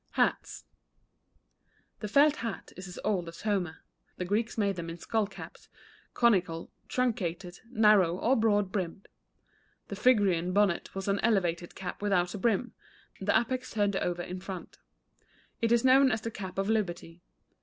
[0.13, 0.65] =Hats.=
[1.99, 3.83] The felt hat is as old as Homer.
[4.17, 5.69] The Greeks made them in skull caps,
[6.15, 9.07] conical, truncated, narrow, or broad brimmed.
[9.89, 12.73] The Phrygian bonnet was an elevated cap without a brim,
[13.19, 14.79] the apex turned over in front.
[15.61, 17.21] It is known as the cap of Liberty.